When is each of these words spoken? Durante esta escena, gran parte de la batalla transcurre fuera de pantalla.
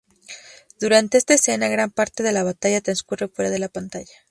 Durante 0.79 1.19
esta 1.19 1.35
escena, 1.35 1.67
gran 1.67 1.91
parte 1.91 2.23
de 2.23 2.31
la 2.31 2.41
batalla 2.41 2.81
transcurre 2.81 3.27
fuera 3.27 3.51
de 3.51 3.69
pantalla. 3.69 4.15